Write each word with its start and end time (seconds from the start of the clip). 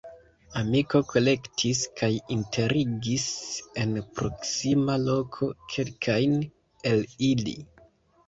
Amiko 0.59 0.99
kolektis 1.09 1.81
kaj 1.99 2.09
enterigis 2.35 3.27
en 3.83 3.93
proksima 4.21 4.95
loko 5.09 5.51
kelkajn 5.75 6.33
el 6.93 7.05
ili. 7.29 7.55